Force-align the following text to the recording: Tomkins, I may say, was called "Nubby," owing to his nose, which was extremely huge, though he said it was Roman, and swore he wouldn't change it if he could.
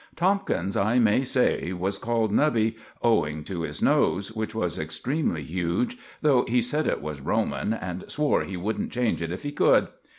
Tomkins, 0.15 0.75
I 0.75 0.97
may 0.97 1.23
say, 1.23 1.73
was 1.73 1.99
called 1.99 2.31
"Nubby," 2.33 2.75
owing 3.03 3.43
to 3.43 3.61
his 3.61 3.83
nose, 3.83 4.31
which 4.31 4.55
was 4.55 4.79
extremely 4.79 5.43
huge, 5.43 5.95
though 6.23 6.43
he 6.47 6.59
said 6.63 6.87
it 6.87 7.03
was 7.03 7.21
Roman, 7.21 7.71
and 7.71 8.05
swore 8.07 8.43
he 8.43 8.57
wouldn't 8.57 8.91
change 8.91 9.21
it 9.21 9.31
if 9.31 9.43
he 9.43 9.51
could. 9.51 9.89